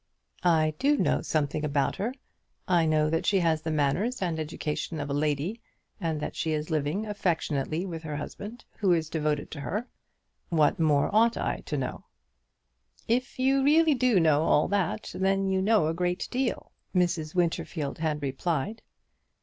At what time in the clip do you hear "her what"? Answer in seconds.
9.59-10.79